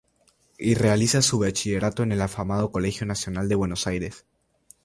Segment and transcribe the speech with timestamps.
[0.57, 4.25] Y realiza su bachillerato en el afamado Colegio Nacional de Buenos Aires.